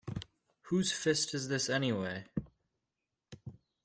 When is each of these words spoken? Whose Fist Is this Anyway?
Whose 0.63 0.91
Fist 0.91 1.35
Is 1.35 1.47
this 1.47 1.69
Anyway? 1.69 2.25